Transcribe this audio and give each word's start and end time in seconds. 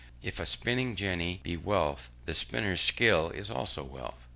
If 0.23 0.39
a 0.39 0.47
spinning 0.47 0.95
jenny 0.95 1.39
be 1.43 1.55
wealth, 1.55 2.09
the 2.25 2.33
spinner's 2.33 2.81
skill 2.81 3.29
is 3.29 3.51
also 3.51 3.83
wealth. 3.83 4.25